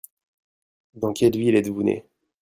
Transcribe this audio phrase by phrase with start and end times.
[0.95, 2.07] Dans quelle ville êtes-vous né?